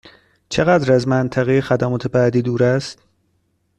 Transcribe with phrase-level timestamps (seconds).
[0.49, 2.99] چقدر از منطقه خدمات بعدی دور است؟